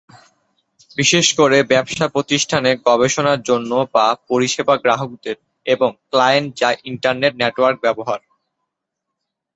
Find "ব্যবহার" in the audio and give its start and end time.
7.81-8.19